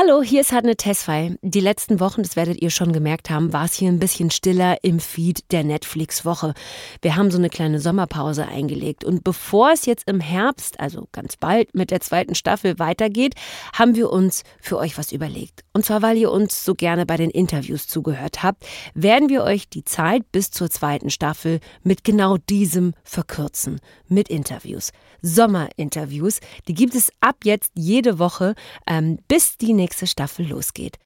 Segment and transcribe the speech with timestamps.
[0.00, 1.34] Hallo, hier ist Hadne Tesfay.
[1.42, 4.76] Die letzten Wochen, das werdet ihr schon gemerkt haben, war es hier ein bisschen stiller
[4.84, 6.54] im Feed der Netflix-Woche.
[7.02, 9.02] Wir haben so eine kleine Sommerpause eingelegt.
[9.02, 13.34] Und bevor es jetzt im Herbst, also ganz bald, mit der zweiten Staffel weitergeht,
[13.72, 15.64] haben wir uns für euch was überlegt.
[15.72, 19.68] Und zwar, weil ihr uns so gerne bei den Interviews zugehört habt, werden wir euch
[19.68, 23.80] die Zeit bis zur zweiten Staffel mit genau diesem verkürzen.
[24.06, 24.92] Mit Interviews.
[25.22, 26.38] Sommerinterviews.
[26.68, 28.54] Die gibt es ab jetzt jede Woche,
[28.86, 30.96] ähm, bis die nächste Staffel losgeht.